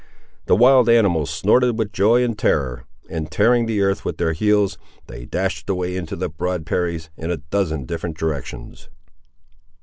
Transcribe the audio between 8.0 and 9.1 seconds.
directions.